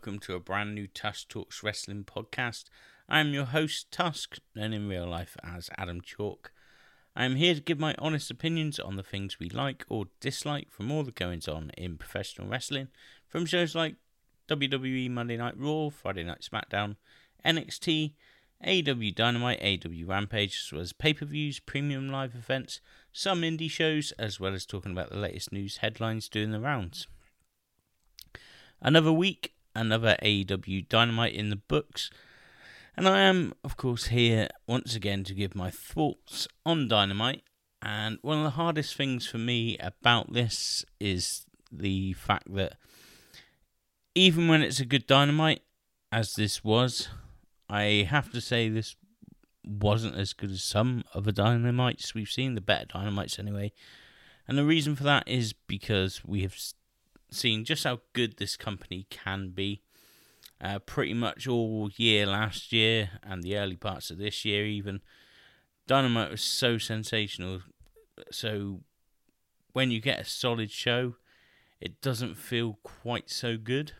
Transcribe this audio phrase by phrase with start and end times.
[0.00, 2.70] Welcome to a brand new Tusk Talks Wrestling podcast.
[3.06, 6.52] I am your host, Tusk, known in real life as Adam Chalk.
[7.14, 10.70] I am here to give my honest opinions on the things we like or dislike
[10.70, 12.88] from all the goings on in professional wrestling,
[13.28, 13.96] from shows like
[14.48, 16.96] WWE Monday Night Raw, Friday Night SmackDown,
[17.44, 18.14] NXT,
[18.66, 22.80] AEW Dynamite, AW Rampage, as well as pay per views, premium live events,
[23.12, 27.06] some indie shows, as well as talking about the latest news headlines doing the rounds.
[28.80, 32.10] Another week, another AEW Dynamite in the books,
[32.96, 37.42] and I am, of course, here once again to give my thoughts on Dynamite.
[37.80, 42.76] And one of the hardest things for me about this is the fact that
[44.14, 45.62] even when it's a good Dynamite,
[46.12, 47.08] as this was,
[47.68, 48.96] I have to say this
[49.64, 53.72] wasn't as good as some of the Dynamites we've seen, the better Dynamites anyway.
[54.46, 56.56] And the reason for that is because we have
[57.34, 59.82] seen just how good this company can be.
[60.62, 65.00] Uh, pretty much all year last year and the early parts of this year, even
[65.86, 67.62] Dynamite was so sensational.
[68.30, 68.80] So
[69.72, 71.14] when you get a solid show,
[71.80, 73.92] it doesn't feel quite so good.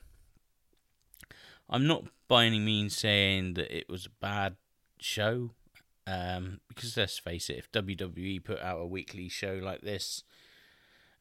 [1.69, 4.57] I'm not by any means saying that it was a bad
[4.99, 5.51] show,
[6.07, 10.25] um, because let's face it, if WWE put out a weekly show like this,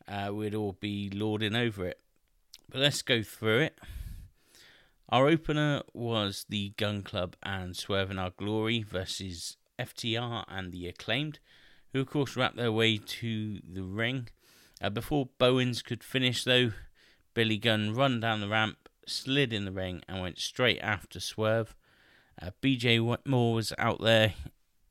[0.10, 2.00] uh, we'd all be lording over it.
[2.70, 3.80] But let's go through it.
[5.10, 10.88] Our opener was the Gun Club and Swerve in Our Glory versus FTR and the
[10.88, 11.40] Acclaimed,
[11.94, 14.28] who of course rapped their way to the ring.
[14.82, 16.72] Uh, before Bowens could finish, though,
[17.34, 21.76] Billy Gunn run down the ramp, slid in the ring, and went straight after Swerve.
[22.42, 24.34] Uh, BJ Moore was out there.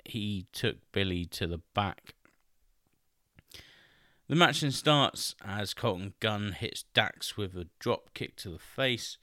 [0.04, 2.14] He took Billy to the back.
[4.28, 8.58] The match then starts as Colton Gunn hits Dax with a drop kick to the
[8.58, 9.16] face.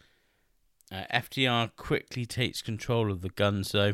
[0.92, 3.94] Uh, FTR quickly takes control of the Gunns though.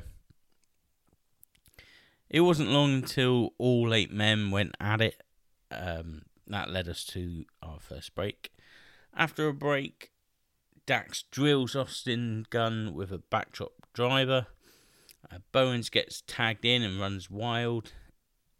[2.29, 5.21] It wasn't long until all eight men went at it.
[5.69, 8.51] Um, that led us to our first break.
[9.13, 10.11] After a break,
[10.85, 14.47] Dax drills Austin Gunn with a backdrop driver.
[15.29, 17.91] Uh, Bowens gets tagged in and runs wild.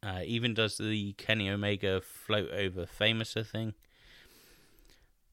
[0.03, 3.73] Uh, even does the Kenny Omega float over famouser thing.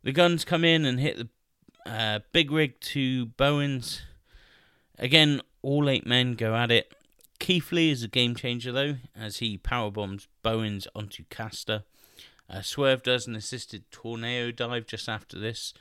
[0.02, 1.28] The Gunns come in and hit the
[1.90, 4.02] uh, big rig to Bowens.
[4.98, 6.92] Again, all eight men go at it.
[7.38, 11.84] Keith Lee is a game changer though, as he power bombs Bowens onto Caster.
[12.50, 15.72] Uh, Swerve does an assisted tornado dive just after this,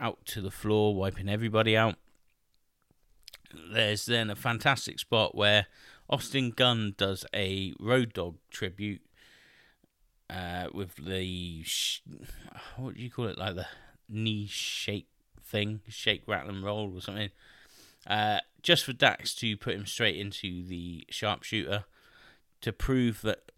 [0.00, 1.96] out to the floor, wiping everybody out.
[3.72, 5.66] There's then a fantastic spot where
[6.10, 9.02] Austin Gunn does a Road Dog tribute
[10.30, 12.00] uh, with the sh-
[12.76, 13.66] what do you call it, like the
[14.08, 15.08] knee shake
[15.42, 17.30] thing, shake, rattle, and roll or something.
[18.06, 21.84] Uh, just for Dax to put him straight into the sharpshooter
[22.60, 23.50] to prove that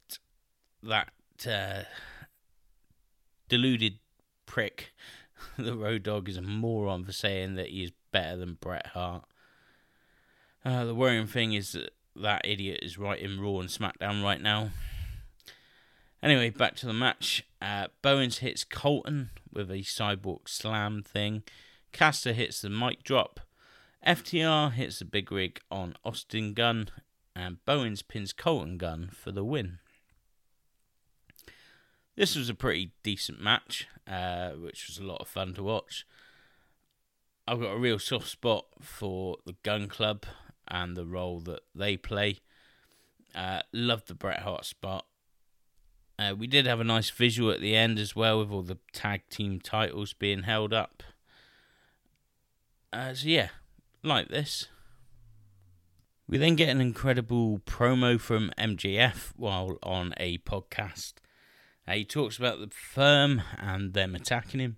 [0.82, 1.12] that
[1.48, 1.84] uh,
[3.48, 3.98] deluded
[4.46, 4.92] prick,
[5.56, 9.24] the Road Dog, is a moron for saying that he is better than Bret Hart.
[10.64, 14.40] Uh, the worrying thing is that that idiot is right in Raw and SmackDown right
[14.40, 14.70] now.
[16.22, 17.46] Anyway, back to the match.
[17.62, 21.42] Uh, Bowens hits Colton with a sidewalk slam thing.
[21.92, 23.40] Caster hits the mic drop.
[24.06, 26.88] FTR hits the big rig on Austin Gunn.
[27.34, 29.78] And Bowens pins Colton Gunn for the win.
[32.16, 36.06] This was a pretty decent match, uh, which was a lot of fun to watch.
[37.48, 40.26] I've got a real soft spot for the Gun Club
[40.70, 42.38] and the role that they play.
[43.34, 45.06] Uh, love the Bret Hart spot.
[46.18, 48.78] Uh, we did have a nice visual at the end as well with all the
[48.92, 51.02] tag team titles being held up.
[52.92, 53.48] Uh, so yeah,
[54.02, 54.68] like this.
[56.28, 61.14] We then get an incredible promo from MJF while on a podcast.
[61.88, 64.76] Uh, he talks about the firm and them attacking him.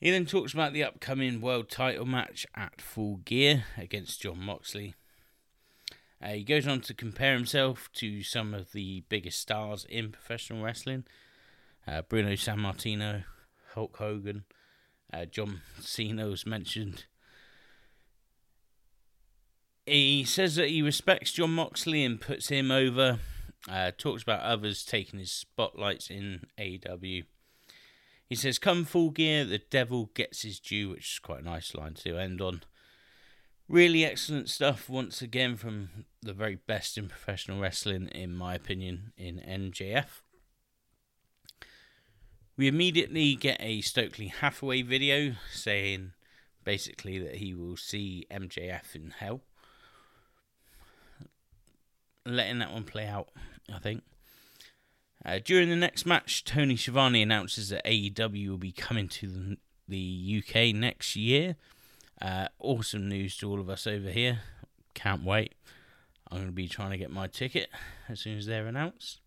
[0.00, 4.94] He then talks about the upcoming world title match at Full Gear against Jon Moxley.
[6.22, 10.62] Uh, he goes on to compare himself to some of the biggest stars in professional
[10.62, 11.04] wrestling
[11.86, 13.24] uh, Bruno Sammartino,
[13.74, 14.44] Hulk Hogan,
[15.12, 17.04] uh, John Cena was mentioned.
[19.86, 23.18] He says that he respects Jon Moxley and puts him over.
[23.68, 27.24] Uh, talks about others taking his spotlights in AEW.
[28.30, 31.74] He says, Come full gear, the devil gets his due, which is quite a nice
[31.74, 32.62] line to end on.
[33.68, 39.12] Really excellent stuff once again from the very best in professional wrestling, in my opinion,
[39.16, 40.22] in MJF.
[42.56, 46.12] We immediately get a Stokely Hathaway video saying
[46.62, 49.40] basically that he will see MJF in hell.
[52.24, 53.30] Letting that one play out,
[53.74, 54.04] I think.
[55.24, 59.56] Uh, during the next match, Tony Schiavone announces that AEW will be coming to
[59.86, 61.56] the UK next year.
[62.20, 64.40] Uh, awesome news to all of us over here.
[64.94, 65.54] Can't wait.
[66.30, 67.68] I'm going to be trying to get my ticket
[68.08, 69.20] as soon as they're announced.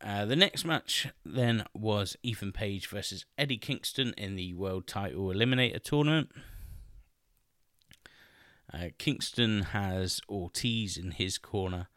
[0.00, 5.28] Uh, the next match then was Ethan Page versus Eddie Kingston in the World Title
[5.28, 6.30] Eliminator Tournament.
[8.72, 11.88] Uh, Kingston has Ortiz in his corner.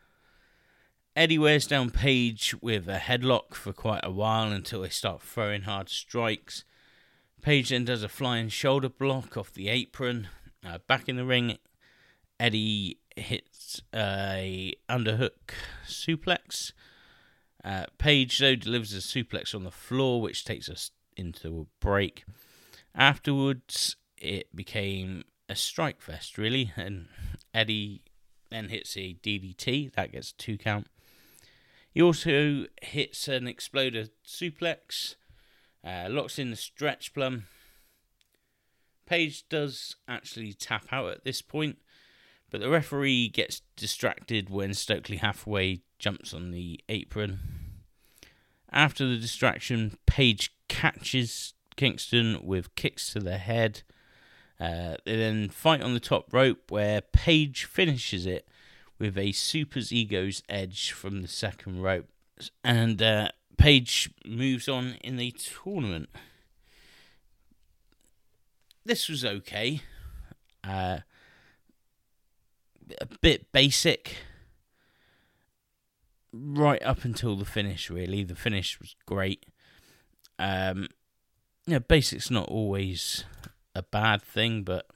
[1.19, 5.63] Eddie wears down Page with a headlock for quite a while until they start throwing
[5.63, 6.63] hard strikes.
[7.41, 10.29] Page then does a flying shoulder block off the apron.
[10.65, 11.57] Uh, back in the ring,
[12.39, 15.51] Eddie hits a underhook
[15.85, 16.71] suplex
[17.65, 22.23] uh, Page, though, delivers a suplex on the floor, which takes us into a break.
[22.95, 27.07] Afterwards, it became a strike fest, really, and
[27.53, 28.03] Eddie
[28.49, 29.91] then hits a DDT.
[29.95, 30.87] That gets a two count.
[31.91, 35.15] He also hits an exploder suplex,
[35.83, 37.45] uh, locks in the stretch plum.
[39.05, 41.79] Page does actually tap out at this point,
[42.51, 47.39] but the referee gets distracted when Stokely Hathaway jumps on the apron.
[48.71, 53.81] After the distraction, Page catches Kingston with kicks to the head.
[54.59, 58.47] Uh, they then fight on the top rope where Page finishes it
[58.99, 62.07] with a Super's Ego's edge from the second rope.
[62.63, 63.29] And uh,
[63.59, 66.07] Page moves on in the tournament.
[68.85, 69.81] This was okay.
[70.63, 70.99] Uh,
[73.01, 74.15] a bit basic
[76.31, 77.89] right up until the finish.
[77.89, 79.45] Really, the finish was great.
[80.39, 80.87] Um,
[81.67, 83.25] yeah, basic's not always
[83.75, 84.87] a bad thing, but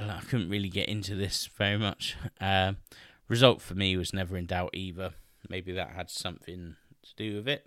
[0.00, 2.16] I couldn't really get into this very much.
[2.40, 2.74] Uh,
[3.28, 5.14] result for me was never in doubt either.
[5.48, 7.66] Maybe that had something to do with it.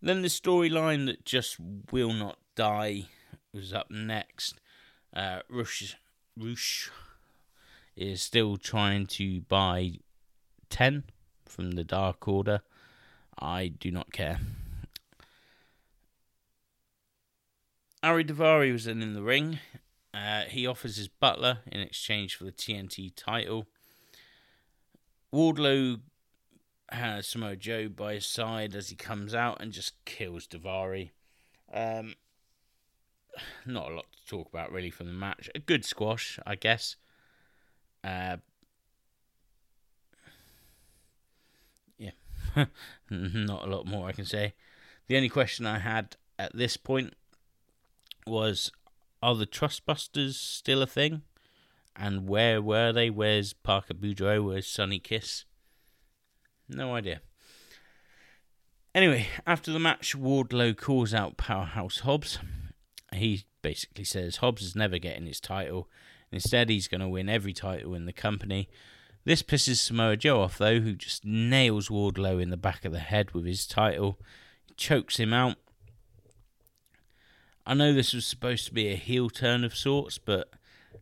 [0.00, 1.56] Then the storyline that just
[1.90, 3.06] will not die
[3.52, 4.60] was up next.
[5.14, 5.96] Uh, Rush,
[6.36, 6.90] Rush
[7.96, 9.94] is still trying to buy
[10.70, 11.04] 10
[11.46, 12.62] from the Dark Order.
[13.38, 14.38] I do not care.
[18.02, 19.58] Ari Daivari was then in the ring.
[20.18, 23.66] Uh, he offers his butler in exchange for the TNT title.
[25.32, 26.00] Wardlow
[26.90, 31.10] has Samoa Joe by his side as he comes out and just kills Daivari.
[31.72, 32.14] Um,
[33.64, 35.50] not a lot to talk about really from the match.
[35.54, 36.96] A good squash, I guess.
[38.02, 38.38] Uh,
[41.96, 42.10] yeah,
[43.10, 44.54] not a lot more I can say.
[45.06, 47.14] The only question I had at this point
[48.26, 48.72] was
[49.22, 51.22] Are the Trustbusters still a thing?
[51.96, 53.10] And where were they?
[53.10, 54.44] Where's Parker Boudreaux?
[54.44, 55.44] Where's Sonny Kiss?
[56.68, 57.20] No idea.
[58.94, 62.38] Anyway, after the match, Wardlow calls out Powerhouse Hobbs.
[63.12, 65.88] He basically says Hobbs is never getting his title.
[66.30, 68.68] Instead, he's going to win every title in the company.
[69.24, 72.98] This pisses Samoa Joe off, though, who just nails Wardlow in the back of the
[72.98, 74.18] head with his title,
[74.66, 75.56] he chokes him out.
[77.68, 80.48] I know this was supposed to be a heel turn of sorts, but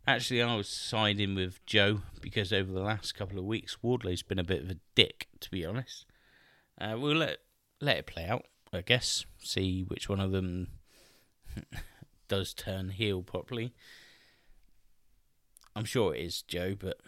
[0.05, 4.41] actually, I was siding with Joe because over the last couple of weeks, Wardlow's been
[4.41, 6.07] a bit of a dick, to be honest.
[6.77, 7.39] Uh, we'll let
[7.81, 9.25] let it play out, I guess.
[9.39, 10.67] See which one of them
[12.29, 13.73] does turn heel properly.
[15.77, 16.99] I'm sure it is Joe, but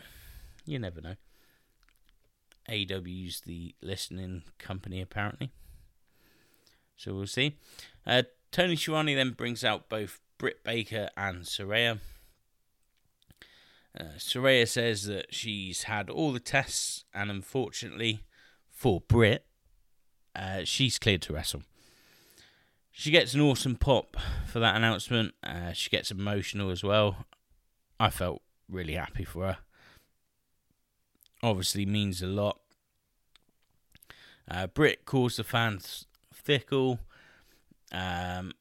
[0.64, 1.16] you never know.
[2.68, 5.50] AW's the listening company, apparently.
[6.94, 7.56] So we'll see.
[8.06, 11.98] Uh, Tony Schiavone then brings out both Britt Baker and Saraya.
[13.98, 18.24] Uh, Saraya says that she's had all the tests, and unfortunately
[18.70, 19.44] for Britt,
[20.36, 21.62] uh, she's cleared to wrestle.
[22.92, 25.34] She gets an awesome pop for that announcement.
[25.42, 27.26] Uh, she gets emotional as well.
[28.00, 29.58] I felt really happy for her.
[31.42, 32.58] Obviously, means a lot.
[34.50, 37.00] Uh, Britt calls the fans fickle.
[37.92, 38.52] Um,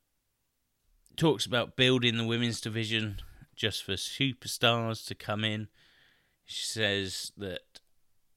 [1.15, 3.17] talks about building the women's division
[3.55, 5.67] just for superstars to come in.
[6.46, 7.79] She says that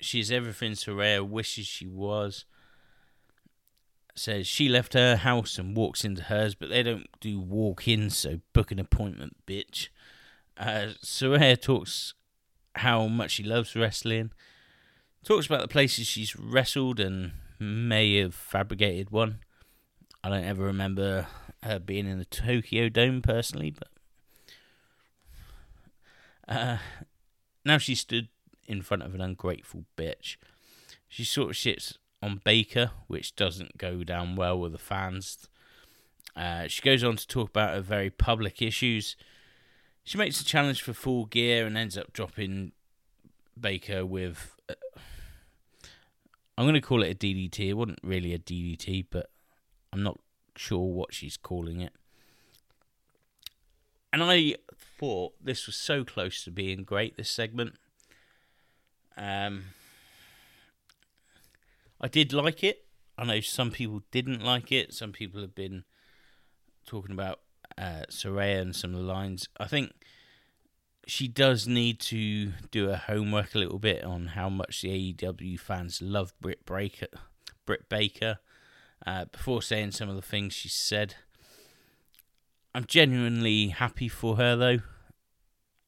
[0.01, 2.45] she's everything Saraya wishes she was.
[4.17, 8.11] Says she left her house and walks into hers, but they don't do walk in,
[8.11, 9.89] so book an appointment, bitch.
[10.59, 12.15] Uh, Saraya talks
[12.77, 14.33] how much she loves wrestling,
[15.25, 19.39] talks about the places she's wrestled and may have fabricated one.
[20.23, 21.27] I don't ever remember
[21.63, 23.89] her being in the Tokyo Dome personally, but
[26.49, 26.79] uh,
[27.65, 28.29] now she stood
[28.67, 30.37] in front of an ungrateful bitch.
[31.09, 35.49] She sort of shits on Baker, which doesn't go down well with the fans.
[36.37, 39.17] Uh, she goes on to talk about her very public issues.
[40.05, 42.73] She makes a challenge for full gear and ends up dropping
[43.59, 44.57] Baker with.
[44.69, 44.75] Uh,
[46.57, 47.71] I'm going to call it a DDT.
[47.71, 49.31] It wasn't really a DDT, but
[49.93, 50.21] I'm not
[50.57, 51.93] sure what she's calling it.
[54.13, 57.75] And I thought this was so close to being great, this segment.
[59.17, 59.67] Um,
[62.01, 62.85] I did like it.
[63.17, 64.95] I know some people didn't like it.
[64.95, 65.85] Some people have been
[66.87, 67.41] talking about
[67.79, 69.49] uh, Saraya and some of the lines.
[69.59, 69.93] I think
[71.07, 75.59] she does need to do her homework a little bit on how much the AEW
[75.61, 77.09] fans love Britt Baker,
[77.67, 78.39] Britt Baker,
[79.07, 81.15] uh, before saying some of the things she said.
[82.75, 84.79] I'm genuinely happy for her though.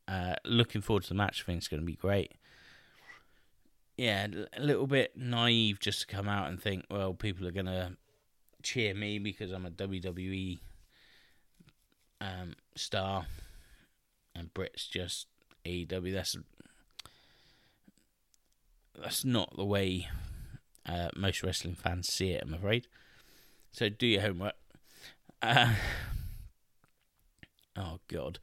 [0.09, 1.43] Uh, looking forward to the match.
[1.43, 2.33] I think it's going to be great.
[3.97, 4.27] Yeah,
[4.57, 7.97] a little bit naive just to come out and think, well, people are going to
[8.63, 10.59] cheer me because I'm a WWE
[12.21, 13.27] um, star,
[14.35, 15.27] and Britt's just
[15.65, 16.13] AEW.
[16.13, 16.37] That's
[19.01, 20.09] that's not the way
[20.87, 22.43] uh, most wrestling fans see it.
[22.45, 22.87] I'm afraid.
[23.73, 24.55] So do your homework.
[25.41, 25.75] Uh,
[27.77, 28.39] oh God,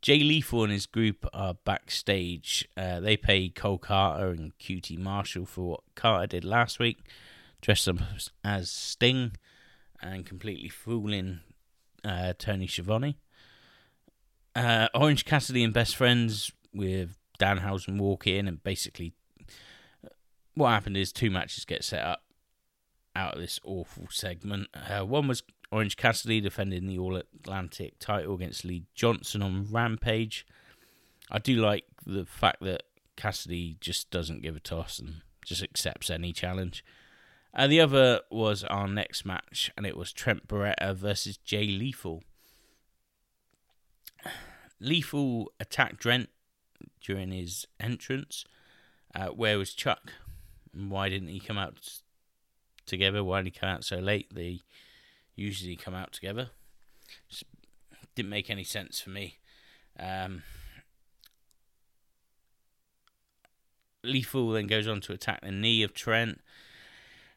[0.00, 2.66] Jay Lethal and his group are backstage.
[2.76, 7.00] Uh, they pay Cole Karter and QT Marshall for what Karter did last week,
[7.60, 7.98] dressed up
[8.42, 9.32] as Sting
[10.00, 11.40] and completely fooling
[12.02, 13.18] uh, Tony Schiavone.
[14.56, 19.12] Uh, Orange Cassidy and best friends with Danhausen walk in, and basically,
[20.54, 22.22] what happened is two matches get set up
[23.14, 24.68] out of this awful segment.
[24.74, 30.46] Uh, one was Orange Cassidy defending the All Atlantic title against Lee Johnson on Rampage.
[31.30, 32.82] I do like the fact that
[33.16, 36.84] Cassidy just doesn't give a toss and just accepts any challenge.
[37.54, 42.22] Uh, the other was our next match, and it was Trent Beretta versus Jay Lethal.
[44.80, 46.30] Lethal attacked Trent
[47.00, 48.44] during his entrance.
[49.14, 50.12] Uh, where was Chuck?
[50.74, 51.78] And why didn't he come out
[52.92, 53.24] together?
[53.24, 54.32] Why did he come out so late?
[54.32, 54.60] They
[55.34, 56.50] usually come out together.
[57.28, 57.44] Just
[58.14, 59.38] didn't make any sense for me.
[59.98, 60.42] Um,
[64.04, 66.40] Lethal then goes on to attack the knee of Trent.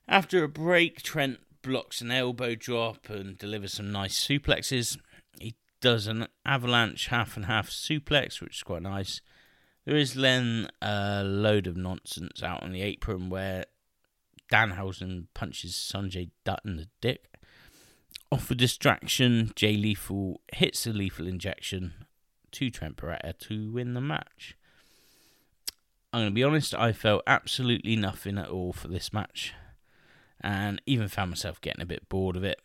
[0.08, 4.98] After a break, Trent blocks an elbow drop and delivers some nice suplexes.
[5.40, 9.22] He does an avalanche half and half suplex, which is quite nice.
[9.86, 13.66] There is then a load of nonsense out on the apron where
[14.56, 17.26] Danhausen punches Sanjay Dutt in the dick.
[18.32, 21.94] Off a distraction, Jay Lethal hits the lethal injection
[22.52, 24.56] to Trent Beretta to win the match.
[26.14, 29.54] I'm going to be honest, I felt absolutely nothing at all for this match
[30.40, 32.62] and even found myself getting a bit bored of it.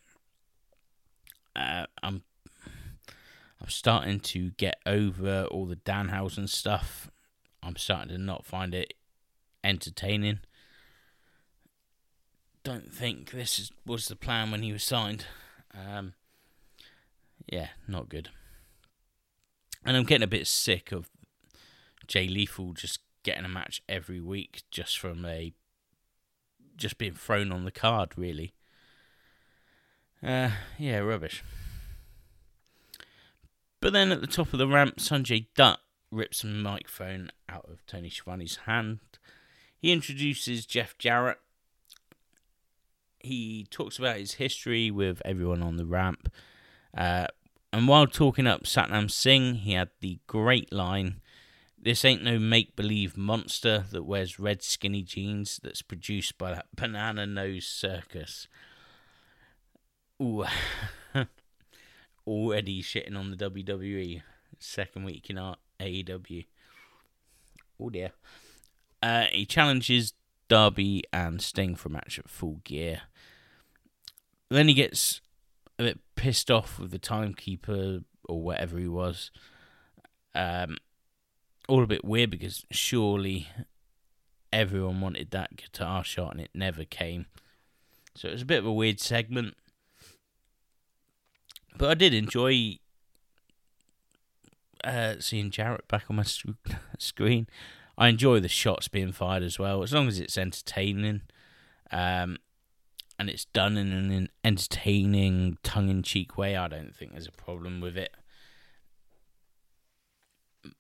[1.57, 2.23] Uh, I'm
[3.61, 7.11] I'm starting to get over all the Danhausen stuff.
[7.65, 8.95] I'm starting to not find it
[9.65, 10.39] entertaining.
[12.63, 15.27] Don't think this is, was the plan when he was signed.
[15.75, 16.15] Um,
[17.47, 18.29] yeah, not good.
[19.85, 21.09] And I'm getting a bit sick of
[22.07, 25.53] Jay Lethal just getting a match every week just from a
[26.77, 28.55] just being thrown on the card, really.
[30.23, 31.43] Uh, yeah, rubbish.
[33.81, 37.85] But then at the top of the ramp, Sanjay Dutt rips a microphone out of
[37.87, 39.01] Tony Schiavone's hand.
[39.79, 41.39] He introduces Jeff Jarrett,
[43.23, 46.33] he talks about his history with everyone on the ramp.
[46.97, 47.27] Uh,
[47.73, 51.21] and while talking up Satnam Singh, he had the great line
[51.83, 56.67] This ain't no make believe monster that wears red skinny jeans that's produced by that
[56.77, 58.49] banana nose circus.
[60.21, 60.45] Ooh.
[62.27, 64.23] Already shitting on the WWE.
[64.59, 66.45] Second week in our AEW.
[67.81, 68.11] Oh dear.
[69.03, 70.13] Uh, he challenges
[70.49, 73.03] Darby and Sting for a match at full gear.
[74.51, 75.21] Then he gets
[75.79, 79.31] a bit pissed off with the timekeeper or whatever he was.
[80.35, 80.77] Um,
[81.69, 83.49] all a bit weird because surely
[84.53, 87.27] everyone wanted that guitar shot and it never came.
[88.15, 89.55] So it was a bit of a weird segment.
[91.77, 92.79] But I did enjoy
[94.83, 96.49] uh, seeing Jarrett back on my sc-
[96.99, 97.47] screen.
[97.97, 101.23] I enjoy the shots being fired as well, as long as it's entertaining.
[101.91, 102.39] Um,
[103.21, 107.99] and it's done in an entertaining, tongue-in-cheek way, I don't think there's a problem with
[107.99, 108.15] it.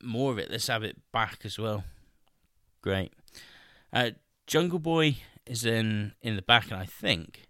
[0.03, 0.51] More of it.
[0.51, 1.85] Let's have it back as well.
[2.81, 3.13] Great.
[3.93, 4.13] Uh,
[4.47, 7.47] Jungle Boy is in in the back, and I think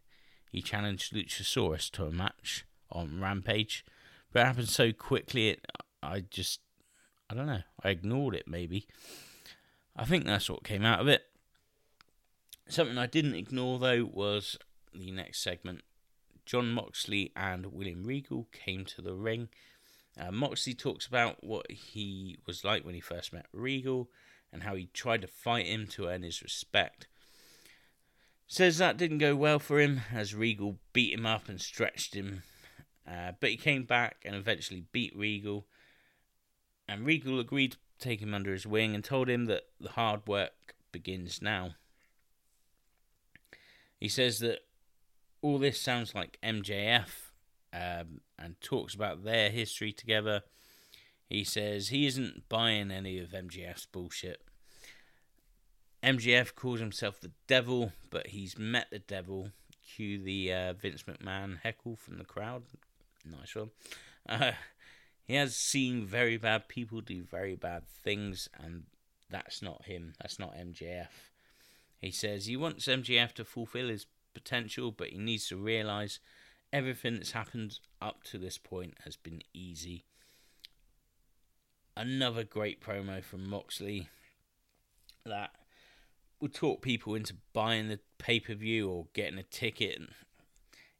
[0.51, 3.85] he challenged Luchasaurus to a match on Rampage,
[4.33, 5.51] but it happened so quickly.
[5.51, 5.67] It
[6.03, 6.59] I just
[7.31, 7.63] I don't know.
[7.85, 8.89] I ignored it maybe.
[9.95, 11.23] I think that's what came out of it.
[12.69, 14.59] Something I didn't ignore though was
[14.95, 15.83] the next segment.
[16.47, 19.49] Jon Moxley and William Regal came to the ring.
[20.19, 24.11] Uh, Moxley talks about what he was like when he first met Regal
[24.53, 27.07] and how he tried to fight him to earn his respect.
[28.47, 32.43] Says that didn't go well for him as Regal beat him up and stretched him.
[33.09, 35.67] Uh, but he came back and eventually beat Regal.
[36.89, 40.27] And Regal agreed to take him under his wing and told him that the hard
[40.27, 41.75] work begins now.
[44.01, 44.61] He says that
[45.43, 47.31] all this sounds like MJF
[47.73, 50.43] um, and talks about their history together.
[51.29, 54.43] He says he isn't buying any of MJF's bullshit.
[56.03, 59.51] MJF calls himself the devil, but he's met the devil.
[59.95, 62.63] Cue the uh, Vince McMahon heckle from the crowd.
[63.25, 63.71] Nice one.
[64.29, 64.53] Uh,
[65.25, 68.85] he has seen very bad people do very bad things, and
[69.31, 70.15] that's not him.
[70.21, 71.09] That's not MJF.
[71.99, 76.21] He says he wants MJF to fulfill his potential, but he needs to realize
[76.73, 80.05] everything that's happened up to this point has been easy.
[81.97, 84.09] Another great promo from Moxley
[85.27, 85.51] that
[86.41, 90.01] would talk people into buying the pay per view or getting a ticket.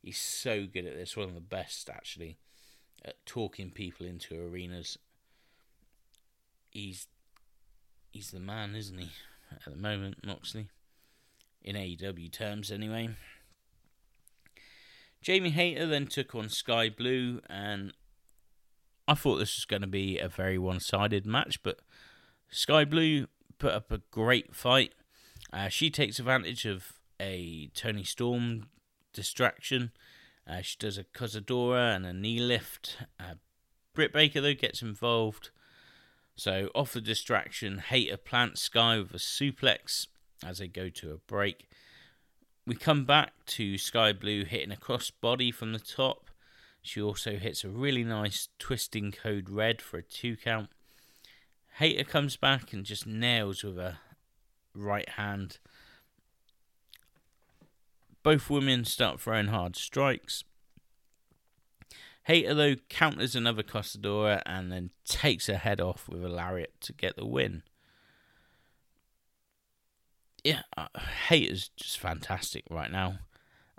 [0.03, 2.39] He's so good at this, one of the best actually,
[3.05, 4.99] at talking people into arenas.
[6.71, 7.07] He's
[8.11, 9.11] he's the man, isn't he?
[9.53, 10.69] At the moment, Moxley,
[11.63, 13.11] in AEW terms, anyway.
[15.23, 17.93] Jamie Hayter then took on Skye Blue, and
[19.07, 21.81] I thought this was going to be a very one-sided match, but
[22.51, 23.27] Skye Blue
[23.59, 24.93] put up a great fight.
[25.53, 28.69] Uh, she takes advantage of a Toni Storm
[29.13, 29.91] distraction.
[30.47, 32.97] Uh, she does a Cazadora and a knee lift.
[33.19, 33.35] Uh,
[33.95, 35.51] Britt Baker, though, gets involved.
[36.35, 40.07] So, off the distraction, Hayter plants Skye with a suplex
[40.45, 41.69] as they go to a break.
[42.67, 46.31] We come back to Skye Blue hitting a crossbody from the top.
[46.83, 50.71] She also hits a really nice twisting code red for a two count.
[51.79, 53.99] Hayter comes back and just nails with a
[54.75, 55.59] right hand.
[58.23, 60.45] Both women start throwing hard strikes.
[62.25, 66.93] Hayter, though, counters another Cazadora and then takes her head off with a lariat to
[66.93, 67.63] get the win.
[70.45, 70.87] Yeah, uh,
[71.29, 73.19] Hayter's just fantastic right now.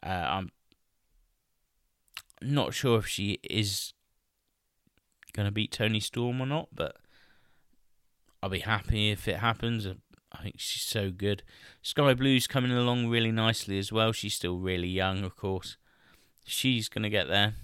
[0.04, 0.52] Uh, I'm
[2.42, 3.94] not sure if she is
[5.34, 6.98] going to beat Toni Storm or not, but
[8.44, 9.88] I'll be happy if it happens.
[10.32, 11.44] I think she's so good.
[11.82, 14.12] Skye Blue's coming along really nicely as well.
[14.12, 15.78] She's still really young, of course.
[16.46, 17.56] She's going to get there.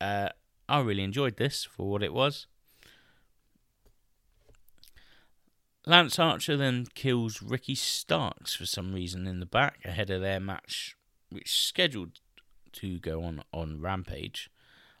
[0.00, 0.28] Uh,
[0.68, 2.46] I really enjoyed this for what it was.
[5.86, 10.40] Lance Archer then kills Ricky Starks for some reason in the back ahead of their
[10.40, 10.96] match,
[11.30, 12.20] which is scheduled
[12.72, 14.50] to go on on Rampage.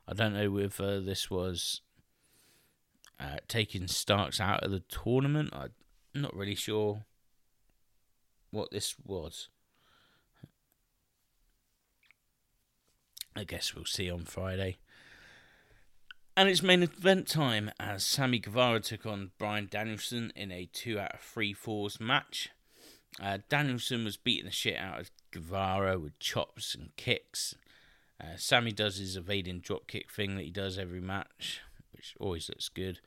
[0.08, 1.82] I don't know whether this was
[3.20, 5.50] uh, taking Starks out of the tournament.
[5.52, 5.70] I'm
[6.14, 7.04] not really sure
[8.50, 9.48] what this was.
[13.36, 14.78] I guess we'll see on Friday.
[16.36, 20.98] And it's main event time as Sammy Guevara took on Bryan Danielson in a two
[20.98, 22.50] out of three falls match.
[23.20, 27.54] Uh, Danielson was beating the shit out of Guevara with chops and kicks.
[28.20, 31.60] Uh, Sammy does his evading dropkick thing that he does every match,
[31.92, 33.00] which always looks good.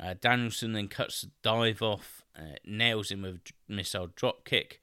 [0.00, 4.78] Uh, Danielson then cuts the dive off, uh, nails him with a missile dropkick.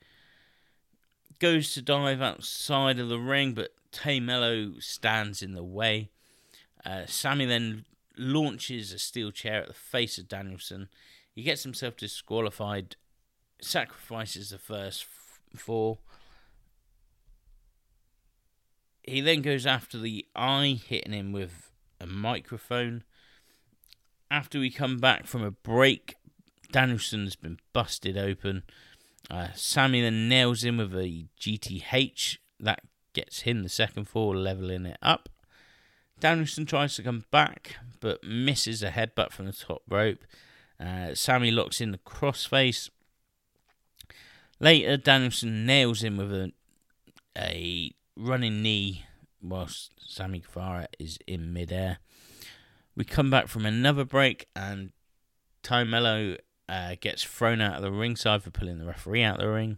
[1.40, 6.10] Goes to dive outside of the ring, but Tay Melo stands in the way.
[6.86, 7.86] Uh, Sammy then
[8.18, 10.90] launches a steel chair at the face of Danielson.
[11.34, 12.96] He gets himself disqualified,
[13.62, 15.06] sacrifices the first
[15.56, 15.98] four.
[19.04, 23.04] He then goes after the eye, hitting him with a microphone.
[24.32, 26.16] After we come back from a break,
[26.72, 28.64] Danielson's been busted open.
[29.30, 32.38] Uh, Sammy then nails him with a GTH.
[32.60, 32.82] That
[33.14, 35.30] gets him the second fall, leveling it up.
[36.20, 40.24] Danielson tries to come back, but misses a headbutt from the top rope.
[40.80, 42.90] Uh, Sammy locks in the crossface.
[44.60, 46.52] Later, Danielson nails him with a,
[47.38, 49.06] a running knee
[49.42, 52.00] whilst Sammy Guevara is in midair.
[52.96, 54.92] We come back from another break, and
[55.64, 56.38] Tay Melo
[56.70, 59.78] uh, gets thrown out of the ringside for pulling the referee out of the ring.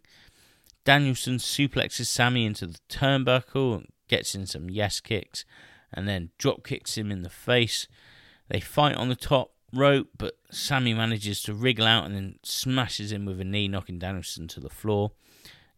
[0.85, 5.43] Danielson suplexes Sammy into the turnbuckle, and gets in some yes kicks,
[5.93, 7.87] and then drop kicks him in the face.
[8.49, 13.11] They fight on the top rope, but Sammy manages to wriggle out and then smashes
[13.11, 15.11] him with a knee, knocking Danielson to the floor.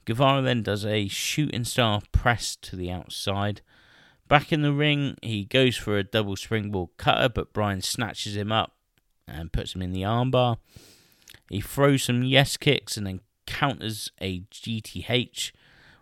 [0.06, 3.62] Guevara then does a shooting star press to the outside.
[4.28, 8.52] Back in the ring, he goes for a double springboard cutter, but Bryan snatches him
[8.52, 8.76] up
[9.28, 10.58] and puts him in the armbar.
[11.50, 15.52] He throws some yes kicks and then counters a GTH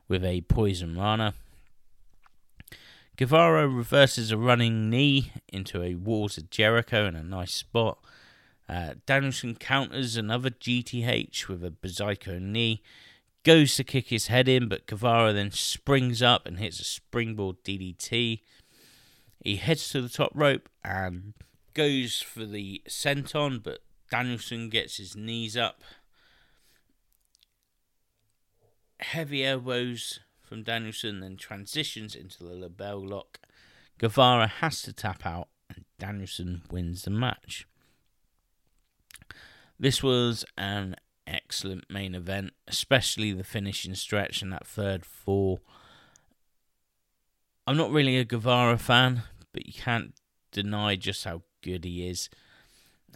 [0.08, 1.34] with a poison rana.
[3.17, 7.97] Guevara reverses a running knee into a Walls of Jericho in a nice spot.
[8.69, 12.84] Uh, Danielson counters another GTH with a Busaiku knee.
[13.43, 17.63] Goes to kick his head in, but Guevara then springs up and hits a springboard
[17.63, 18.41] DDT.
[19.43, 21.34] He heads to the top rope and
[21.73, 23.80] goes for the senton, but
[24.12, 25.82] Danielson gets his knees up.
[28.99, 33.39] Heavy elbows from Danielson, then transitions into the LeBell lock.
[33.97, 37.67] Guevara has to tap out, and Danielson wins the match.
[39.79, 45.60] This was an excellent main event, especially the finishing stretch and that third four.
[47.65, 50.13] I'm not really a Guevara fan, but you can't
[50.51, 52.29] deny just how good he is.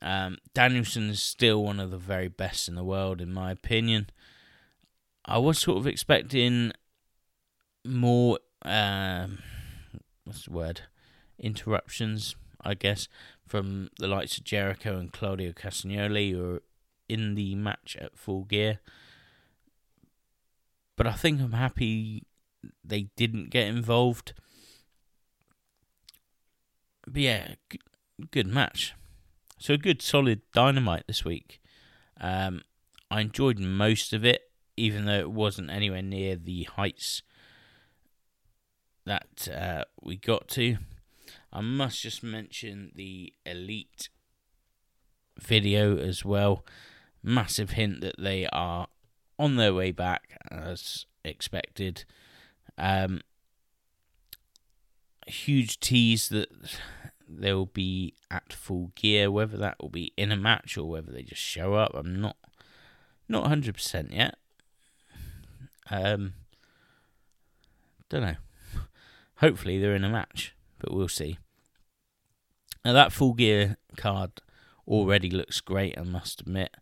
[0.01, 4.09] Um, Danielson is still one of the very best in the world, in my opinion.
[5.25, 6.73] I was sort of expecting
[7.83, 9.39] more um,
[10.23, 10.81] what's the word
[11.39, 13.07] interruptions, I guess,
[13.45, 16.61] from the likes of Jericho and Claudio Castagnoli who are
[17.09, 18.79] in the match at Full Gear.
[20.95, 22.23] But I think I'm happy
[22.83, 24.33] they didn't get involved.
[27.07, 27.79] But yeah, g-
[28.29, 28.93] good match.
[29.57, 31.59] So a good solid dynamite this week.
[32.19, 32.61] Um,
[33.09, 34.43] I enjoyed most of it,
[34.77, 37.23] even though it wasn't anywhere near the heights
[39.05, 40.77] that uh, we got to.
[41.53, 44.09] I must just mention the Elite
[45.39, 46.65] video as well.
[47.23, 48.87] Massive hint that they are
[49.37, 52.05] on their way back as expected.
[52.77, 53.21] Um,
[55.27, 56.49] huge tease that
[57.27, 59.29] they'll be at full gear.
[59.29, 62.37] Whether that will be in a match or whether they just show up, I'm not
[63.27, 64.35] not hundred percent yet.
[65.89, 66.33] Um,
[68.09, 68.35] don't know.
[69.41, 71.39] Hopefully they're in a match, but we'll see.
[72.85, 74.31] Now that full gear card
[74.87, 76.77] already looks great, I must admit.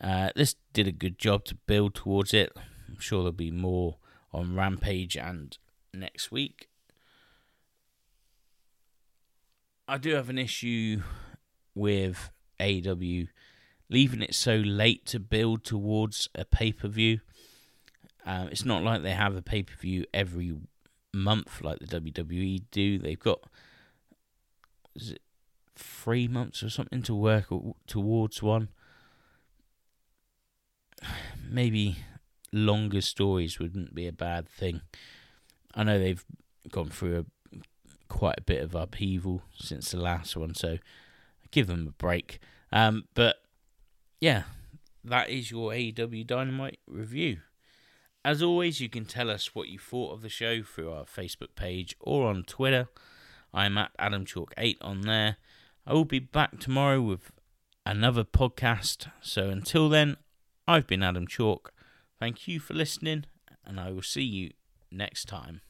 [0.00, 2.52] Uh, this did a good job to build towards it.
[2.88, 3.96] I'm sure there'll be more
[4.32, 5.58] on Rampage and
[5.92, 6.68] next week.
[9.88, 11.02] I do have an issue
[11.74, 13.26] with AW
[13.88, 17.18] leaving it so late to build towards a pay per view.
[18.24, 20.54] Um, it's not like they have a pay per view every
[21.12, 22.98] month like the WWE do.
[22.98, 23.40] They've got
[24.94, 25.22] is it
[25.76, 27.46] three months or something to work
[27.86, 28.68] towards one.
[31.48, 31.96] Maybe
[32.52, 34.82] longer stories wouldn't be a bad thing.
[35.74, 36.24] I know they've
[36.70, 37.56] gone through a,
[38.08, 40.78] quite a bit of upheaval since the last one, so
[41.50, 42.40] give them a break.
[42.72, 43.36] Um, but
[44.20, 44.44] yeah,
[45.04, 47.38] that is your AEW Dynamite review.
[48.24, 51.54] As always, you can tell us what you thought of the show through our Facebook
[51.54, 52.88] page or on Twitter.
[53.54, 55.36] I'm at AdamChalk8 on there.
[55.86, 57.32] I will be back tomorrow with
[57.86, 59.10] another podcast.
[59.22, 60.18] So until then,
[60.68, 61.72] I've been Adam Chalk.
[62.18, 63.24] Thank you for listening,
[63.64, 64.50] and I will see you
[64.90, 65.62] next time.